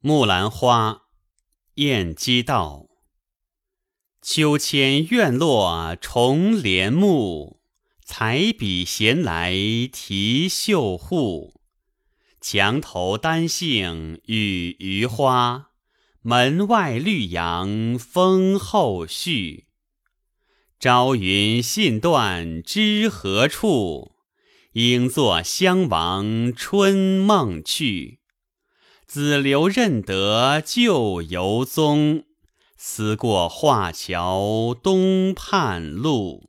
[0.00, 1.08] 木兰花，
[1.74, 2.86] 燕姬道。
[4.22, 7.60] 秋千院落重帘幕，
[8.04, 9.52] 彩笔闲来
[9.92, 11.60] 题绣户。
[12.40, 15.70] 墙头丹杏与余花，
[16.22, 19.66] 门外绿杨风后续。
[20.78, 24.12] 朝云信断知何处？
[24.74, 28.17] 应作襄王春梦去。
[29.08, 32.24] 子留认得旧游踪，
[32.76, 36.47] 思过画桥东畔路。